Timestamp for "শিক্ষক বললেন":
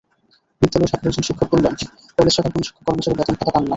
1.23-1.73